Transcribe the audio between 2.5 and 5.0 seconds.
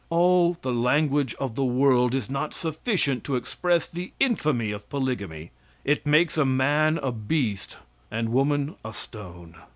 sufficient to express the infamy of